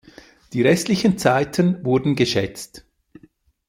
[0.53, 2.85] Die restlichen Zeiten wurden geschätzt.